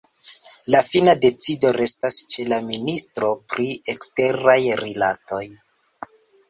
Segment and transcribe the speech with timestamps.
[0.75, 5.45] La fina decido restas ĉe la ministro pri eksteraj rilatoj.